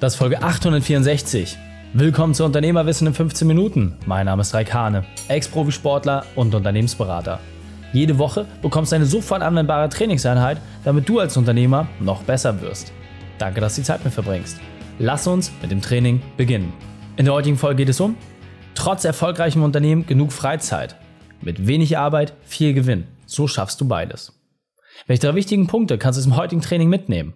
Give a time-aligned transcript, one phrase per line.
[0.00, 1.56] Das ist Folge 864.
[1.92, 3.96] Willkommen zu Unternehmerwissen in 15 Minuten.
[4.06, 7.38] Mein Name ist Raikane, Ex-Profisportler und Unternehmensberater.
[7.92, 12.92] Jede Woche bekommst du eine sofort anwendbare Trainingseinheit, damit du als Unternehmer noch besser wirst.
[13.38, 14.58] Danke, dass du die Zeit mit verbringst.
[14.98, 16.72] Lass uns mit dem Training beginnen.
[17.16, 18.16] In der heutigen Folge geht es um
[18.74, 20.96] Trotz erfolgreichem Unternehmen genug Freizeit.
[21.40, 23.06] Mit wenig Arbeit viel Gewinn.
[23.26, 24.32] So schaffst du beides.
[25.06, 27.34] Welche drei wichtigen Punkte kannst du im heutigen Training mitnehmen?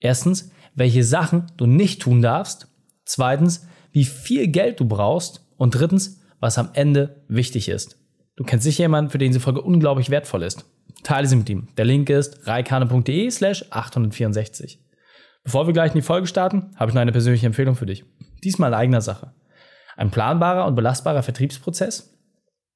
[0.00, 2.68] Erstens, welche Sachen du nicht tun darfst.
[3.04, 5.46] Zweitens, wie viel Geld du brauchst.
[5.56, 7.96] Und drittens, was am Ende wichtig ist.
[8.34, 10.64] Du kennst sicher jemanden, für den diese Folge unglaublich wertvoll ist.
[11.04, 11.68] Teile sie mit ihm.
[11.76, 14.80] Der Link ist reikane.de slash 864.
[15.44, 18.04] Bevor wir gleich in die Folge starten, habe ich noch eine persönliche Empfehlung für dich.
[18.42, 19.34] Diesmal in eigener Sache.
[19.96, 22.18] Ein planbarer und belastbarer Vertriebsprozess,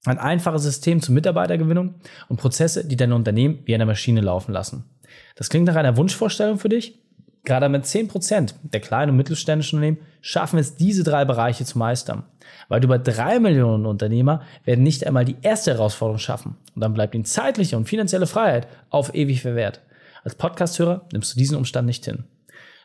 [0.04, 1.96] ein einfaches System zur Mitarbeitergewinnung
[2.28, 4.84] und Prozesse, die dein Unternehmen wie eine Maschine laufen lassen.
[5.34, 7.00] Das klingt nach einer Wunschvorstellung für dich?
[7.46, 12.24] Gerade mit 10% der kleinen und mittelständischen Unternehmen schaffen es, diese drei Bereiche zu meistern.
[12.68, 16.56] Weil über drei Millionen Unternehmer werden nicht einmal die erste Herausforderung schaffen.
[16.74, 19.80] Und dann bleibt ihnen zeitliche und finanzielle Freiheit auf ewig verwehrt.
[20.24, 22.24] Als Podcasthörer nimmst du diesen Umstand nicht hin.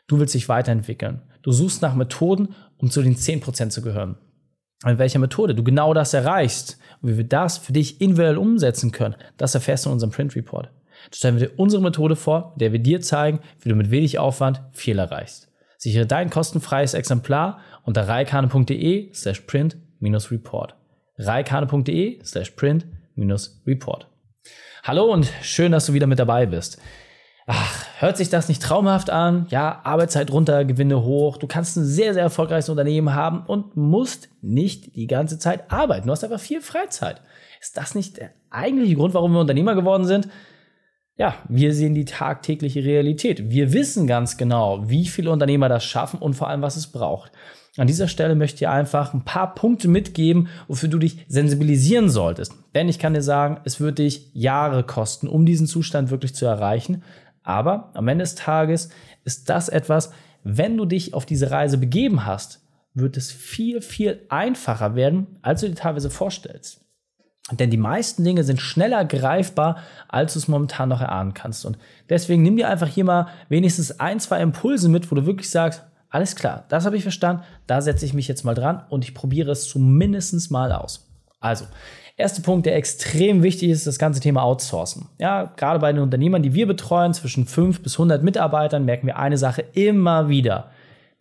[0.06, 1.24] Du willst dich weiterentwickeln.
[1.42, 4.20] Du suchst nach Methoden, um zu den 10% zu gehören.
[4.86, 8.92] Mit welcher Methode du genau das erreichst und wie wir das für dich individuell umsetzen
[8.92, 10.70] können, das erfährst du in unserem Print Report
[11.14, 14.20] stellen wir dir unsere Methode vor, mit der wir dir zeigen, wie du mit wenig
[14.20, 15.50] Aufwand viel erreichst.
[15.78, 20.76] Sichere dein kostenfreies Exemplar unter reikane.de slash print-report.
[21.18, 24.08] reikane.de slash print-report.
[24.84, 26.80] Hallo und schön, dass du wieder mit dabei bist.
[27.48, 29.48] Ach, hört sich das nicht traumhaft an?
[29.50, 31.38] Ja, Arbeitszeit runter, Gewinne hoch.
[31.38, 36.08] Du kannst ein sehr, sehr erfolgreiches Unternehmen haben und musst nicht die ganze Zeit arbeiten.
[36.08, 37.22] Du hast einfach viel Freizeit.
[37.60, 40.30] Ist das nicht der eigentliche Grund, warum wir Unternehmer geworden sind?
[41.22, 43.52] Ja, wir sehen die tagtägliche Realität.
[43.52, 47.32] Wir wissen ganz genau, wie viele Unternehmer das schaffen und vor allem, was es braucht.
[47.78, 52.10] An dieser Stelle möchte ich dir einfach ein paar Punkte mitgeben, wofür du dich sensibilisieren
[52.10, 52.56] solltest.
[52.74, 56.48] Denn ich kann dir sagen, es wird dich Jahre kosten, um diesen Zustand wirklich zu
[56.48, 57.04] erreichen.
[57.44, 58.90] Aber am Ende des Tages
[59.24, 60.12] ist das etwas,
[60.44, 62.66] wenn du dich auf diese Reise begeben hast,
[62.96, 66.82] wird es viel, viel einfacher werden, als du dir teilweise vorstellst.
[67.50, 71.66] Denn die meisten Dinge sind schneller greifbar, als du es momentan noch erahnen kannst.
[71.66, 71.78] Und
[72.10, 75.84] deswegen nimm dir einfach hier mal wenigstens ein, zwei Impulse mit, wo du wirklich sagst,
[76.10, 79.16] alles klar, das habe ich verstanden, da setze ich mich jetzt mal dran und ich
[79.16, 81.10] probiere es zumindest mal aus.
[81.40, 81.66] Also,
[82.16, 85.08] erster Punkt, der extrem wichtig ist, das ganze Thema Outsourcen.
[85.18, 89.18] Ja, gerade bei den Unternehmern, die wir betreuen, zwischen 5 bis 100 Mitarbeitern, merken wir
[89.18, 90.70] eine Sache immer wieder.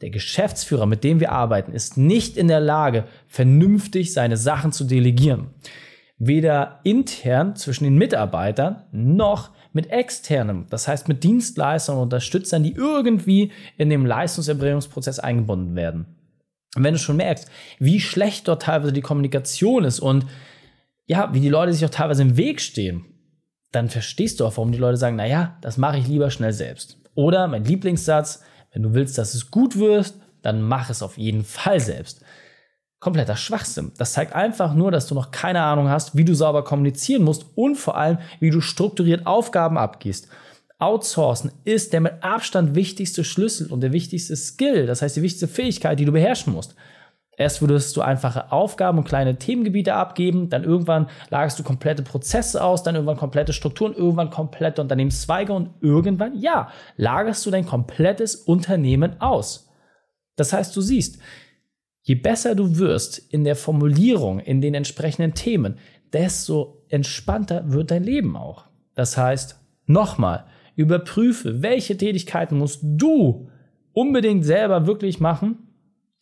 [0.02, 4.84] Der Geschäftsführer, mit dem wir arbeiten, ist nicht in der Lage, vernünftig seine Sachen zu
[4.84, 5.48] delegieren
[6.20, 12.74] weder intern zwischen den Mitarbeitern noch mit externem, das heißt mit Dienstleistern und Unterstützern, die
[12.74, 16.06] irgendwie in dem Leistungserbringungsprozess eingebunden werden.
[16.76, 20.26] Und wenn du schon merkst, wie schlecht dort teilweise die Kommunikation ist und
[21.06, 23.06] ja, wie die Leute sich auch teilweise im Weg stehen,
[23.72, 26.98] dann verstehst du auch, warum die Leute sagen, naja, das mache ich lieber schnell selbst.
[27.14, 28.42] Oder mein Lieblingssatz,
[28.72, 32.22] wenn du willst, dass es gut wird, dann mach es auf jeden Fall selbst
[33.00, 33.92] kompletter Schwachsinn.
[33.98, 37.46] Das zeigt einfach nur, dass du noch keine Ahnung hast, wie du sauber kommunizieren musst
[37.56, 40.28] und vor allem, wie du strukturiert Aufgaben abgehst.
[40.78, 45.48] Outsourcen ist der mit Abstand wichtigste Schlüssel und der wichtigste Skill, das heißt die wichtigste
[45.48, 46.74] Fähigkeit, die du beherrschen musst.
[47.36, 52.62] Erst würdest du einfache Aufgaben und kleine Themengebiete abgeben, dann irgendwann lagerst du komplette Prozesse
[52.62, 58.34] aus, dann irgendwann komplette Strukturen, irgendwann komplette Unternehmenszweige und irgendwann, ja, lagerst du dein komplettes
[58.34, 59.70] Unternehmen aus.
[60.36, 61.18] Das heißt, du siehst,
[62.10, 65.78] Je besser du wirst in der Formulierung, in den entsprechenden Themen,
[66.12, 68.64] desto entspannter wird dein Leben auch.
[68.96, 70.44] Das heißt, nochmal,
[70.74, 73.48] überprüfe, welche Tätigkeiten musst du
[73.92, 75.68] unbedingt selber wirklich machen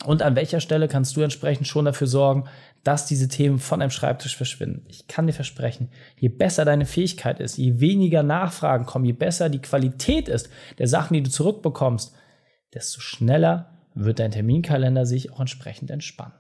[0.04, 2.44] und an welcher Stelle kannst du entsprechend schon dafür sorgen,
[2.84, 4.84] dass diese Themen von deinem Schreibtisch verschwinden.
[4.88, 5.88] Ich kann dir versprechen,
[6.18, 10.86] je besser deine Fähigkeit ist, je weniger Nachfragen kommen, je besser die Qualität ist der
[10.86, 12.14] Sachen, die du zurückbekommst,
[12.74, 16.34] desto schneller wird dein Terminkalender sich auch entsprechend entspannen.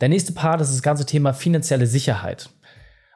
[0.00, 2.50] Der nächste Part ist das ganze Thema finanzielle Sicherheit.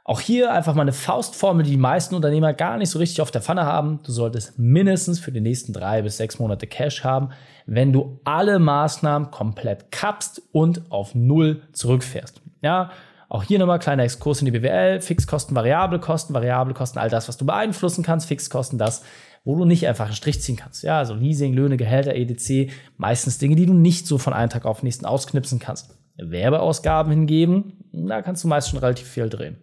[0.06, 3.30] Auch hier einfach mal eine Faustformel, die die meisten Unternehmer gar nicht so richtig auf
[3.30, 4.00] der Pfanne haben.
[4.04, 7.30] Du solltest mindestens für die nächsten drei bis sechs Monate Cash haben,
[7.64, 12.42] wenn du alle Maßnahmen komplett kappst und auf Null zurückfährst.
[12.60, 12.90] Ja,
[13.30, 15.00] auch hier nochmal kleiner Exkurs in die BWL.
[15.00, 18.28] Fixkosten, variable Kosten, variable Kosten, all das, was du beeinflussen kannst.
[18.28, 19.02] Fixkosten, das,
[19.44, 20.82] wo du nicht einfach einen Strich ziehen kannst.
[20.82, 24.64] Ja, also Leasing, Löhne, Gehälter, EDC, meistens Dinge, die du nicht so von einem Tag
[24.64, 25.96] auf den nächsten ausknipsen kannst.
[26.16, 29.56] Werbeausgaben hingeben, da kannst du meist schon relativ viel drehen.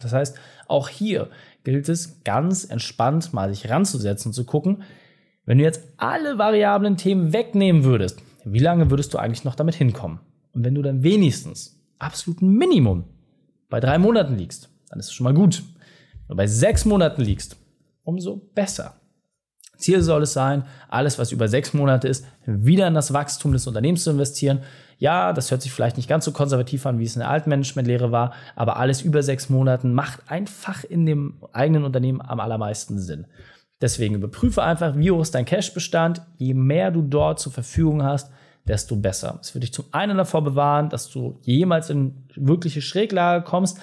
[0.00, 1.28] Das heißt, auch hier
[1.64, 4.82] gilt es ganz entspannt mal sich ranzusetzen und zu gucken,
[5.46, 9.74] Wenn du jetzt alle variablen Themen wegnehmen würdest, wie lange würdest du eigentlich noch damit
[9.74, 10.20] hinkommen?
[10.52, 13.04] Und wenn du dann wenigstens absolut Minimum
[13.68, 15.62] bei drei Monaten liegst, dann ist es schon mal gut.
[16.26, 17.58] Wenn du bei sechs Monaten liegst,
[18.04, 19.00] umso besser.
[19.76, 23.66] Ziel soll es sein, alles, was über sechs Monate ist, wieder in das Wachstum des
[23.66, 24.60] Unternehmens zu investieren.
[24.98, 28.12] Ja, das hört sich vielleicht nicht ganz so konservativ an, wie es in der Altmanagementlehre
[28.12, 33.26] war, aber alles über sechs Monaten macht einfach in dem eigenen Unternehmen am allermeisten Sinn.
[33.80, 36.22] Deswegen überprüfe einfach, wie hoch ist dein Cashbestand.
[36.38, 38.30] Je mehr du dort zur Verfügung hast,
[38.66, 39.38] desto besser.
[39.42, 43.78] Es wird dich zum einen davor bewahren, dass du jemals in wirkliche Schräglage kommst,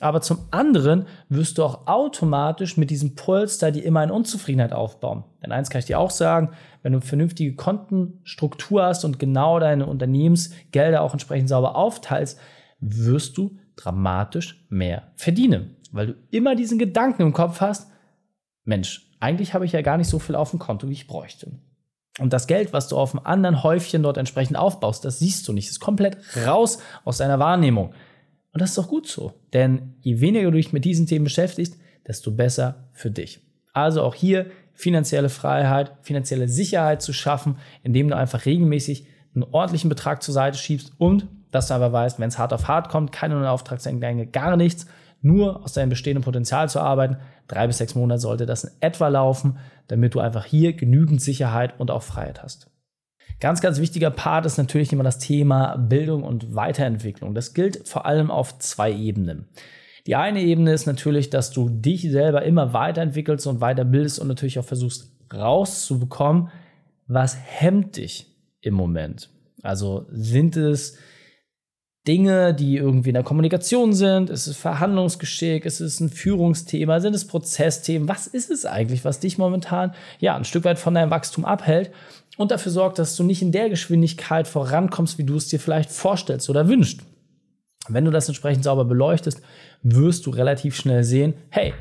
[0.00, 5.24] aber zum anderen wirst du auch automatisch mit diesem Polster die immer eine Unzufriedenheit aufbauen.
[5.42, 6.50] Denn eins kann ich dir auch sagen,
[6.82, 12.38] wenn du eine vernünftige Kontenstruktur hast und genau deine Unternehmensgelder auch entsprechend sauber aufteilst,
[12.78, 15.76] wirst du dramatisch mehr verdienen.
[15.92, 17.90] Weil du immer diesen Gedanken im Kopf hast,
[18.64, 21.52] Mensch, eigentlich habe ich ja gar nicht so viel auf dem Konto, wie ich bräuchte.
[22.18, 25.52] Und das Geld, was du auf einem anderen Häufchen dort entsprechend aufbaust, das siehst du
[25.52, 25.68] nicht.
[25.68, 27.92] Das ist komplett raus aus deiner Wahrnehmung.
[28.56, 29.34] Und das ist doch gut so.
[29.52, 31.76] Denn je weniger du dich mit diesen Themen beschäftigst,
[32.06, 33.40] desto besser für dich.
[33.74, 39.90] Also auch hier finanzielle Freiheit, finanzielle Sicherheit zu schaffen, indem du einfach regelmäßig einen ordentlichen
[39.90, 43.12] Betrag zur Seite schiebst und dass du aber weißt, wenn es hart auf hart kommt,
[43.12, 44.86] keine neuen Auftragseingänge, gar nichts,
[45.20, 47.18] nur aus deinem bestehenden Potenzial zu arbeiten.
[47.48, 49.58] Drei bis sechs Monate sollte das in etwa laufen,
[49.88, 52.70] damit du einfach hier genügend Sicherheit und auch Freiheit hast.
[53.38, 57.34] Ganz, ganz wichtiger Part ist natürlich immer das Thema Bildung und Weiterentwicklung.
[57.34, 59.46] Das gilt vor allem auf zwei Ebenen.
[60.06, 64.58] Die eine Ebene ist natürlich, dass du dich selber immer weiterentwickelst und weiterbildest und natürlich
[64.58, 66.48] auch versuchst rauszubekommen,
[67.08, 68.26] was hemmt dich
[68.60, 69.28] im Moment.
[69.62, 70.96] Also sind es
[72.06, 74.30] Dinge, die irgendwie in der Kommunikation sind?
[74.30, 75.64] Ist es Verhandlungsgeschick?
[75.64, 77.00] Ist es ein Führungsthema?
[77.00, 78.08] Sind es Prozessthemen?
[78.08, 81.90] Was ist es eigentlich, was dich momentan ja ein Stück weit von deinem Wachstum abhält
[82.36, 85.90] und dafür sorgt, dass du nicht in der Geschwindigkeit vorankommst, wie du es dir vielleicht
[85.90, 87.00] vorstellst oder wünschst?
[87.88, 89.40] Wenn du das entsprechend sauber beleuchtest,
[89.82, 91.72] wirst du relativ schnell sehen, hey,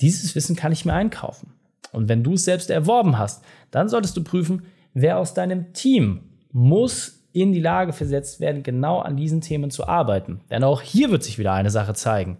[0.00, 1.54] dieses Wissen kann ich mir einkaufen.
[1.92, 6.20] Und wenn du es selbst erworben hast, dann solltest du prüfen, wer aus deinem Team
[6.52, 10.40] muss in die Lage versetzt werden, genau an diesen Themen zu arbeiten.
[10.50, 12.38] Denn auch hier wird sich wieder eine Sache zeigen.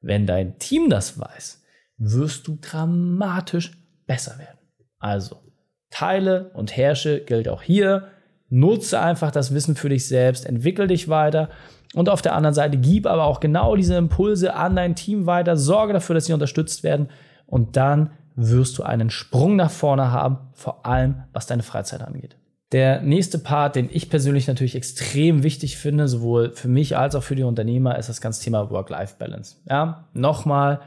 [0.00, 1.62] Wenn dein Team das weiß,
[1.96, 3.72] wirst du dramatisch
[4.06, 4.58] besser werden.
[4.98, 5.43] Also,
[5.94, 8.08] teile und herrsche gilt auch hier.
[8.50, 11.48] Nutze einfach das Wissen für dich selbst, entwickel dich weiter
[11.94, 15.56] und auf der anderen Seite gib aber auch genau diese Impulse an dein Team weiter,
[15.56, 17.08] sorge dafür, dass sie unterstützt werden
[17.46, 22.36] und dann wirst du einen Sprung nach vorne haben, vor allem was deine Freizeit angeht.
[22.72, 27.22] Der nächste Part, den ich persönlich natürlich extrem wichtig finde, sowohl für mich als auch
[27.22, 29.58] für die Unternehmer, ist das ganze Thema Work-Life-Balance.
[29.70, 30.80] Ja, nochmal,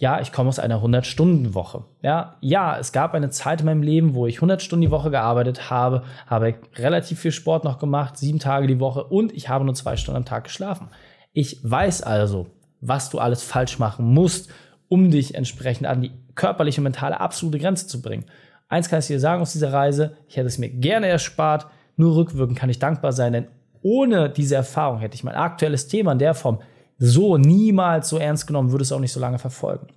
[0.00, 1.84] ja, ich komme aus einer 100-Stunden-Woche.
[2.02, 5.10] Ja, ja, es gab eine Zeit in meinem Leben, wo ich 100 Stunden die Woche
[5.10, 9.64] gearbeitet habe, habe relativ viel Sport noch gemacht, sieben Tage die Woche und ich habe
[9.64, 10.88] nur zwei Stunden am Tag geschlafen.
[11.32, 12.46] Ich weiß also,
[12.80, 14.50] was du alles falsch machen musst,
[14.88, 18.26] um dich entsprechend an die körperliche und mentale absolute Grenze zu bringen.
[18.68, 21.66] Eins kann ich dir sagen aus dieser Reise, ich hätte es mir gerne erspart,
[21.96, 23.48] nur rückwirkend kann ich dankbar sein, denn
[23.82, 26.60] ohne diese Erfahrung hätte ich mein aktuelles Thema in der Form
[26.98, 29.88] so niemals so ernst genommen, würde es auch nicht so lange verfolgen.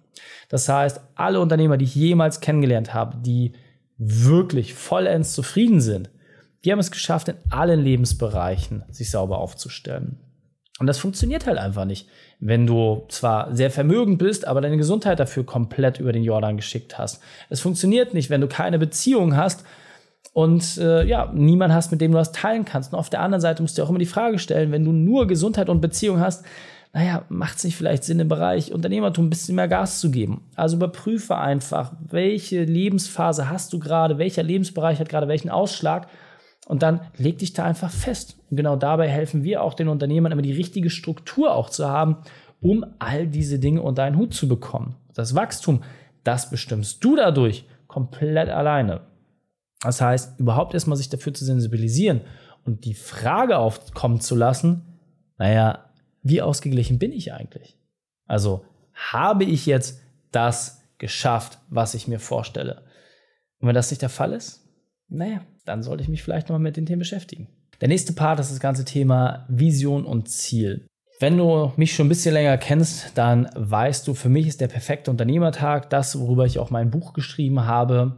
[0.50, 3.54] Das heißt, alle Unternehmer, die ich jemals kennengelernt habe, die
[3.98, 6.10] wirklich vollends zufrieden sind,
[6.64, 10.20] die haben es geschafft, in allen Lebensbereichen sich sauber aufzustellen.
[10.80, 12.08] Und das funktioniert halt einfach nicht,
[12.40, 16.98] wenn du zwar sehr vermögend bist, aber deine Gesundheit dafür komplett über den Jordan geschickt
[16.98, 17.22] hast.
[17.50, 19.64] Es funktioniert nicht, wenn du keine Beziehung hast
[20.34, 22.94] und äh, ja, niemand hast, mit dem du das teilen kannst.
[22.94, 24.92] Und auf der anderen Seite musst du dir auch immer die Frage stellen, wenn du
[24.92, 26.46] nur Gesundheit und Beziehung hast,
[26.94, 30.44] naja, macht es nicht vielleicht Sinn, im Bereich Unternehmertum ein bisschen mehr Gas zu geben?
[30.56, 36.08] Also überprüfe einfach, welche Lebensphase hast du gerade, welcher Lebensbereich hat gerade welchen Ausschlag
[36.68, 38.38] und dann leg dich da einfach fest.
[38.50, 42.18] Und genau dabei helfen wir auch den Unternehmern, immer die richtige Struktur auch zu haben,
[42.60, 44.96] um all diese Dinge unter einen Hut zu bekommen.
[45.14, 45.84] Das Wachstum,
[46.24, 49.02] das bestimmst du dadurch komplett alleine.
[49.82, 52.22] Das heißt, überhaupt erstmal sich dafür zu sensibilisieren
[52.66, 55.00] und die Frage aufkommen zu lassen,
[55.38, 55.91] naja,
[56.24, 57.78] wie ausgeglichen bin ich eigentlich?
[58.26, 60.02] Also habe ich jetzt
[60.32, 62.84] das geschafft, was ich mir vorstelle?
[63.60, 64.62] Und wenn das nicht der Fall ist,
[65.08, 67.48] naja, dann sollte ich mich vielleicht nochmal mit den Themen beschäftigen.
[67.82, 70.86] Der nächste Part ist das ganze Thema Vision und Ziel.
[71.20, 74.68] Wenn du mich schon ein bisschen länger kennst, dann weißt du, für mich ist der
[74.68, 78.16] perfekte Unternehmertag das, worüber ich auch mein Buch geschrieben habe,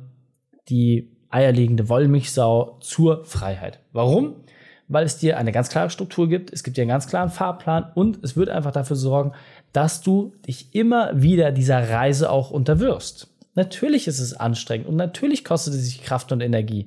[0.69, 3.79] die eierlegende Wollmilchsau zur Freiheit.
[3.91, 4.42] Warum?
[4.93, 7.91] Weil es dir eine ganz klare Struktur gibt, es gibt dir einen ganz klaren Fahrplan
[7.95, 9.31] und es wird einfach dafür sorgen,
[9.71, 13.27] dass du dich immer wieder dieser Reise auch unterwirfst.
[13.55, 16.85] Natürlich ist es anstrengend und natürlich kostet es sich Kraft und Energie.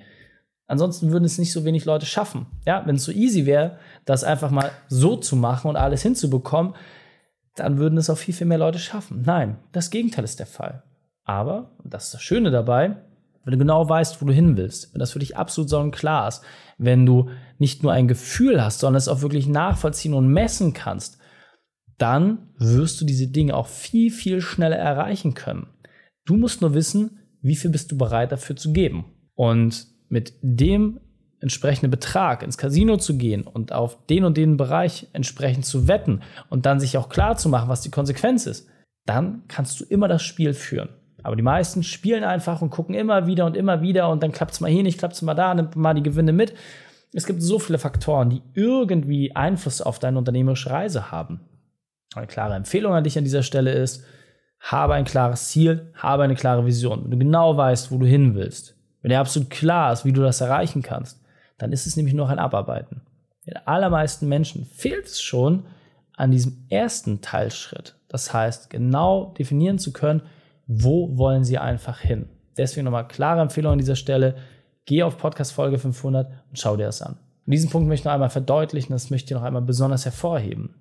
[0.69, 2.47] Ansonsten würden es nicht so wenig Leute schaffen.
[2.65, 6.75] Ja, wenn es so easy wäre, das einfach mal so zu machen und alles hinzubekommen,
[7.57, 9.23] dann würden es auch viel, viel mehr Leute schaffen.
[9.27, 10.85] Nein, das Gegenteil ist der Fall.
[11.25, 12.99] Aber, und das ist das Schöne dabei,
[13.47, 16.43] wenn du genau weißt, wo du hin willst, wenn das für dich absolut sonnenklar ist,
[16.79, 21.19] wenn du nicht nur ein Gefühl hast, sondern es auch wirklich nachvollziehen und messen kannst,
[21.97, 25.69] dann wirst du diese Dinge auch viel, viel schneller erreichen können.
[26.25, 29.05] Du musst nur wissen, wie viel bist du bereit dafür zu geben.
[29.37, 31.01] Und mit dem
[31.41, 36.23] entsprechenden Betrag ins Casino zu gehen und auf den und den Bereich entsprechend zu wetten
[36.51, 38.69] und dann sich auch klar zu machen, was die Konsequenz ist,
[39.05, 40.89] dann kannst du immer das Spiel führen.
[41.27, 44.53] Aber die meisten spielen einfach und gucken immer wieder und immer wieder und dann klappt
[44.53, 46.55] es mal hier nicht, klappt es mal da, nimmt mal die Gewinne mit.
[47.13, 51.41] Es gibt so viele Faktoren, die irgendwie Einfluss auf deine unternehmerische Reise haben.
[52.15, 54.05] Eine klare Empfehlung an dich an dieser Stelle ist,
[54.61, 57.03] habe ein klares Ziel, habe eine klare Vision.
[57.03, 60.23] Wenn du genau weißt, wo du hin willst, wenn dir absolut klar ist, wie du
[60.23, 61.21] das erreichen kannst,
[61.59, 63.03] dann ist es nämlich nur noch ein Abarbeiten.
[63.47, 65.65] Den allermeisten Menschen fehlt es schon
[66.17, 67.97] an diesem ersten Teilschritt.
[68.07, 70.23] Das heißt, genau definieren zu können,
[70.67, 72.29] wo wollen sie einfach hin.
[72.57, 74.37] Deswegen nochmal klare Empfehlung an dieser Stelle.
[74.85, 77.19] Geh auf Podcast Folge 500 und schau dir das an.
[77.47, 80.75] Und diesen Punkt möchte ich noch einmal verdeutlichen, das möchte ich noch einmal besonders hervorheben.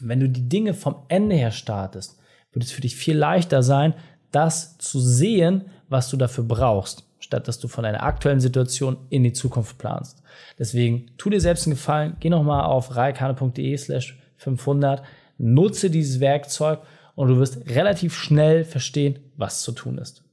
[0.00, 2.18] Wenn du die Dinge vom Ende her startest,
[2.52, 3.94] wird es für dich viel leichter sein,
[4.30, 9.22] das zu sehen, was du dafür brauchst, statt dass du von deiner aktuellen Situation in
[9.22, 10.22] die Zukunft planst.
[10.58, 15.02] Deswegen tu dir selbst einen Gefallen, geh nochmal auf reikane.de slash 500,
[15.38, 16.80] nutze dieses Werkzeug
[17.14, 20.24] und du wirst relativ schnell verstehen, was zu tun ist.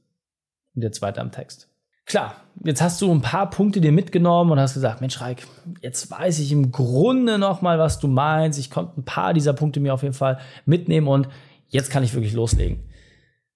[0.74, 1.68] Und jetzt weiter am Text.
[2.06, 2.34] Klar,
[2.64, 5.46] jetzt hast du ein paar Punkte dir mitgenommen und hast gesagt, Mensch Reik,
[5.80, 8.58] jetzt weiß ich im Grunde noch mal, was du meinst.
[8.58, 11.28] Ich konnte ein paar dieser Punkte mir auf jeden Fall mitnehmen und
[11.68, 12.80] jetzt kann ich wirklich loslegen.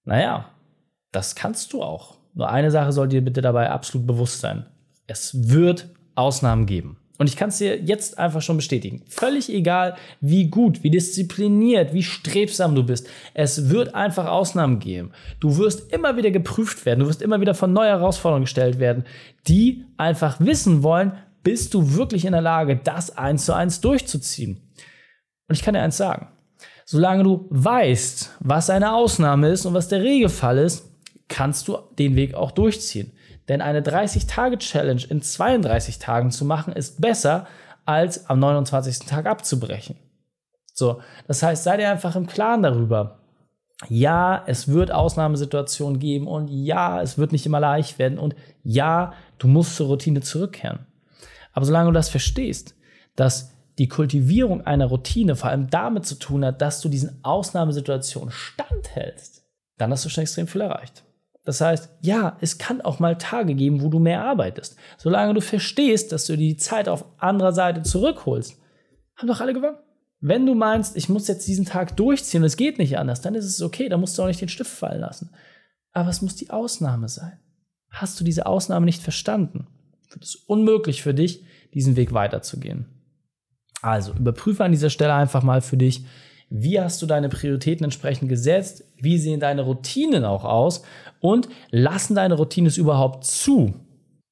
[0.05, 0.51] Naja,
[1.11, 2.19] das kannst du auch.
[2.35, 4.67] Nur eine Sache soll dir bitte dabei absolut bewusst sein.
[5.07, 6.99] Es wird Ausnahmen geben.
[7.17, 9.03] Und ich kann es dir jetzt einfach schon bestätigen.
[9.07, 13.09] Völlig egal, wie gut, wie diszipliniert, wie strebsam du bist.
[13.35, 15.13] Es wird einfach Ausnahmen geben.
[15.39, 17.01] Du wirst immer wieder geprüft werden.
[17.01, 19.05] Du wirst immer wieder von neuen Herausforderungen gestellt werden,
[19.47, 21.13] die einfach wissen wollen,
[21.45, 24.61] bist du wirklich in der Lage, das eins zu eins durchzuziehen.
[25.47, 26.29] Und ich kann dir eins sagen.
[26.87, 30.91] Solange du weißt, was eine Ausnahme ist und was der Regelfall ist,
[31.29, 33.13] kannst du den Weg auch durchziehen.
[33.49, 37.47] Denn eine 30-Tage-Challenge in 32 Tagen zu machen, ist besser,
[37.85, 39.01] als am 29.
[39.01, 39.97] Tag abzubrechen.
[40.73, 43.21] So, das heißt, sei dir einfach im Klaren darüber.
[43.89, 49.13] Ja, es wird Ausnahmesituationen geben und ja, es wird nicht immer leicht werden und ja,
[49.39, 50.87] du musst zur Routine zurückkehren.
[51.53, 52.75] Aber solange du das verstehst,
[53.15, 58.31] dass die Kultivierung einer Routine vor allem damit zu tun hat, dass du diesen Ausnahmesituationen
[58.31, 59.45] standhältst,
[59.77, 61.05] dann hast du schon extrem viel erreicht.
[61.45, 64.77] Das heißt, ja, es kann auch mal Tage geben, wo du mehr arbeitest.
[64.97, 68.59] Solange du verstehst, dass du die Zeit auf anderer Seite zurückholst,
[69.17, 69.77] haben doch alle gewonnen.
[70.21, 73.35] Wenn du meinst, ich muss jetzt diesen Tag durchziehen und es geht nicht anders, dann
[73.35, 75.31] ist es okay, dann musst du auch nicht den Stift fallen lassen.
[75.93, 77.39] Aber es muss die Ausnahme sein.
[77.91, 79.67] Hast du diese Ausnahme nicht verstanden,
[80.11, 82.87] wird es unmöglich für dich, diesen Weg weiterzugehen.
[83.83, 86.07] Also überprüfe an dieser Stelle einfach mal für dich,
[86.51, 90.83] wie hast du deine Prioritäten entsprechend gesetzt, wie sehen deine Routinen auch aus
[91.21, 93.75] und lassen deine Routinen es überhaupt zu,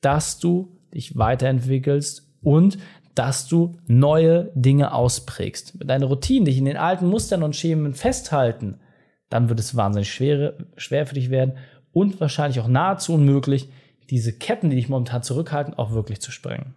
[0.01, 2.79] dass du dich weiterentwickelst und
[3.15, 5.79] dass du neue Dinge ausprägst.
[5.79, 8.81] Wenn deine Routinen dich in den alten Mustern und Schemen festhalten,
[9.29, 11.57] dann wird es wahnsinnig schwer, schwer für dich werden
[11.93, 13.69] und wahrscheinlich auch nahezu unmöglich,
[14.11, 16.75] diese Ketten, die dich momentan zurückhalten, auch wirklich zu sprengen.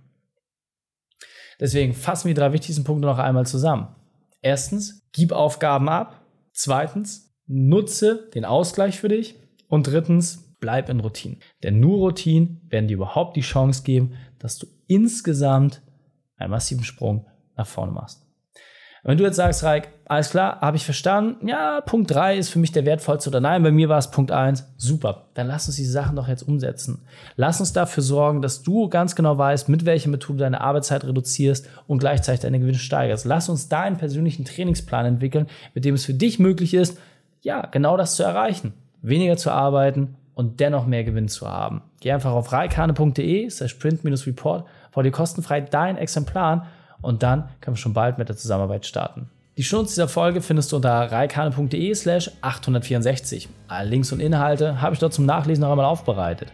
[1.59, 3.87] Deswegen fassen wir die drei wichtigsten Punkte noch einmal zusammen.
[4.45, 6.21] Erstens, gib Aufgaben ab.
[6.53, 9.39] Zweitens, nutze den Ausgleich für dich.
[9.67, 11.39] Und drittens, bleib in Routinen.
[11.63, 15.81] Denn nur Routinen werden dir überhaupt die Chance geben, dass du insgesamt
[16.35, 17.25] einen massiven Sprung
[17.55, 18.24] nach vorne machst.
[19.07, 22.57] Wenn du jetzt sagst, Raik, alles klar, habe ich verstanden, ja, Punkt 3 ist für
[22.57, 25.75] mich der wertvollste oder nein, bei mir war es Punkt 1, super, dann lass uns
[25.75, 27.03] diese Sachen doch jetzt umsetzen.
[27.35, 31.69] Lass uns dafür sorgen, dass du ganz genau weißt, mit welcher Methode deine Arbeitszeit reduzierst
[31.85, 33.25] und gleichzeitig deine Gewinne steigerst.
[33.25, 35.45] Lass uns da einen persönlichen Trainingsplan entwickeln,
[35.75, 36.97] mit dem es für dich möglich ist,
[37.41, 38.73] ja, genau das zu erreichen.
[39.03, 41.83] Weniger zu arbeiten und dennoch mehr Gewinn zu haben.
[41.99, 46.65] Geh einfach auf reikane.de, print-report, vor dir kostenfrei dein Exemplar
[47.05, 49.29] und dann können wir schon bald mit der Zusammenarbeit starten.
[49.57, 53.47] Die Shownotes dieser Folge findest du unter reikane.de slash 864.
[53.69, 56.51] Alle Links und Inhalte habe ich dort zum Nachlesen noch einmal aufbereitet.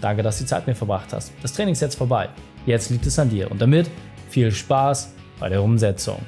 [0.00, 1.32] Danke, dass du die Zeit mit mir verbracht hast.
[1.42, 2.30] Das Training ist jetzt vorbei.
[2.64, 3.90] Jetzt liegt es an dir und damit
[4.30, 6.20] viel Spaß bei der Umsetzung.